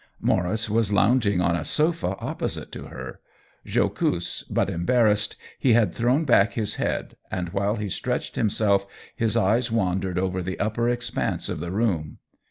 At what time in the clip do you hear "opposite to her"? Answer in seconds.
2.17-3.19